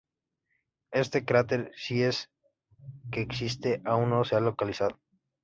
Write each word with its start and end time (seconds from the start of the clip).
Este 0.89 1.25
cráter, 1.25 1.71
si 1.75 2.01
es 2.01 2.31
que 3.11 3.21
existe, 3.21 3.83
aún 3.85 4.09
no 4.09 4.23
se 4.23 4.35
ha 4.35 4.39
localizado. 4.39 4.99